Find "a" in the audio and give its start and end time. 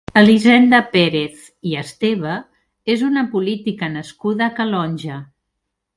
4.47-4.53